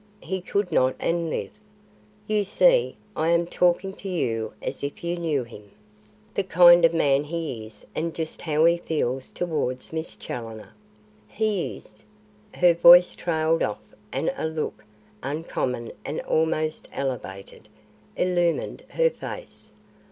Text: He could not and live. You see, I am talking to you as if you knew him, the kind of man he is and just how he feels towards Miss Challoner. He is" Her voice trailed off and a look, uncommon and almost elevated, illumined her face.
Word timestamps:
He 0.23 0.41
could 0.41 0.71
not 0.71 0.95
and 0.99 1.29
live. 1.29 1.51
You 2.25 2.43
see, 2.43 2.97
I 3.15 3.27
am 3.29 3.45
talking 3.45 3.93
to 3.97 4.09
you 4.09 4.53
as 4.59 4.83
if 4.83 5.03
you 5.03 5.15
knew 5.15 5.43
him, 5.43 5.69
the 6.33 6.43
kind 6.43 6.83
of 6.83 6.91
man 6.91 7.23
he 7.25 7.67
is 7.67 7.85
and 7.93 8.15
just 8.15 8.41
how 8.41 8.65
he 8.65 8.77
feels 8.79 9.29
towards 9.29 9.93
Miss 9.93 10.15
Challoner. 10.15 10.73
He 11.27 11.77
is" 11.77 12.03
Her 12.55 12.73
voice 12.73 13.13
trailed 13.13 13.61
off 13.61 13.93
and 14.11 14.33
a 14.35 14.47
look, 14.47 14.83
uncommon 15.21 15.91
and 16.03 16.19
almost 16.21 16.87
elevated, 16.91 17.69
illumined 18.17 18.81
her 18.89 19.11
face. 19.11 19.71